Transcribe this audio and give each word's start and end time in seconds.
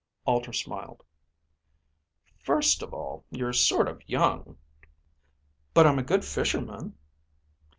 Alter 0.25 0.51
smiled. 0.51 1.03
"First 2.39 2.81
of 2.81 2.91
all 2.91 3.23
you're 3.29 3.53
sort 3.53 3.87
of 3.87 4.01
young..." 4.09 4.57
"But 5.75 5.85
I'm 5.85 5.99
a 5.99 6.03
good 6.03 6.25
fisherman." 6.25 6.95